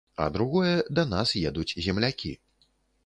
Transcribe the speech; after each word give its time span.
А 0.15 0.25
другое, 0.35 0.71
да 0.99 1.03
нас 1.11 1.35
едуць 1.49 1.77
землякі. 1.89 2.33